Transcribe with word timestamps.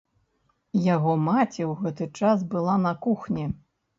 Яго 0.95 1.11
маці 1.25 1.61
ў 1.69 1.73
гэты 1.83 2.07
час 2.21 2.45
была 2.53 2.75
на 2.89 2.95
кухні. 3.07 3.45